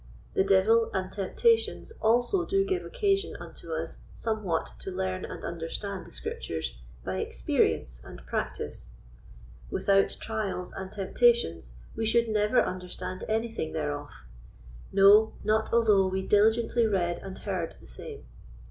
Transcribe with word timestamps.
The 0.33 0.43
devil 0.43 0.89
and 0.95 1.11
temptations 1.11 1.91
also 2.01 2.43
do 2.43 2.65
give 2.65 2.83
occasion 2.83 3.35
unto 3.39 3.71
us 3.71 3.97
somewhat 4.15 4.71
to 4.79 4.89
learn 4.89 5.25
and 5.25 5.45
understand 5.45 6.07
the 6.07 6.11
Scriptures 6.11 6.75
by 7.05 7.17
experience 7.19 8.01
and 8.03 8.19
practice. 8.25 8.89
Without 9.69 10.17
trials 10.19 10.73
and 10.73 10.91
temptations 10.91 11.75
we 11.95 12.07
should 12.07 12.29
never 12.29 12.63
understand 12.63 13.23
anything 13.29 13.73
thereof; 13.73 14.09
no, 14.91 15.33
not 15.43 15.71
although 15.71 16.07
we 16.07 16.23
diligently 16.25 16.87
read 16.87 17.19
and 17.19 17.37
heard 17.37 17.75
the 17.79 17.85
same. 17.85 18.25